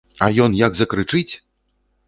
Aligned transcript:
А 0.27 0.29
ён 0.45 0.55
як 0.61 0.79
закрычыць! 0.81 1.29